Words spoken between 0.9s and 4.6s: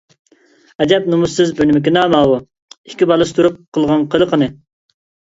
نومۇسسىز بىر نېمىكىنا ماۋۇ، ئىككى بالىسى تۇرۇپ قىلغان قىلىقىنى!